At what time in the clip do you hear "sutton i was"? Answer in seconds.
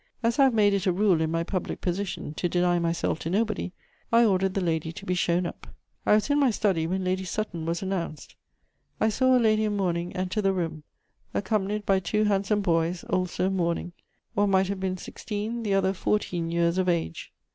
5.85-6.29